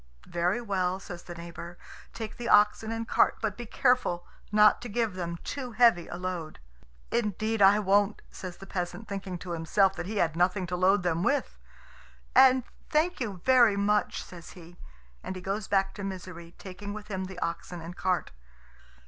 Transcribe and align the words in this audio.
"Very 0.25 0.59
well," 0.59 0.99
says 0.99 1.21
the 1.21 1.35
neighbour; 1.35 1.77
"take 2.11 2.37
the 2.37 2.49
oxen 2.49 2.91
and 2.91 3.07
cart, 3.07 3.37
but 3.39 3.55
be 3.55 3.67
careful 3.67 4.25
not 4.51 4.81
to 4.81 4.89
give 4.89 5.13
them 5.13 5.37
too 5.43 5.73
heavy 5.73 6.07
a 6.07 6.15
load." 6.15 6.57
"Indeed 7.11 7.61
I 7.61 7.77
won't," 7.77 8.23
says 8.31 8.57
the 8.57 8.65
peasant, 8.65 9.07
thinking 9.07 9.37
to 9.37 9.51
himself 9.51 9.95
that 9.97 10.07
he 10.07 10.17
had 10.17 10.35
nothing 10.35 10.65
to 10.65 10.75
load 10.75 11.03
them 11.03 11.21
with. 11.21 11.55
"And 12.33 12.63
thank 12.89 13.19
you 13.19 13.41
very 13.45 13.77
much," 13.77 14.23
says 14.23 14.53
he; 14.53 14.75
and 15.21 15.35
he 15.35 15.41
goes 15.43 15.67
back 15.67 15.93
to 15.93 16.03
Misery, 16.03 16.55
taking 16.57 16.93
with 16.93 17.09
him 17.09 17.25
the 17.25 17.37
oxen 17.37 17.79
and 17.79 17.95
cart. 17.95 18.31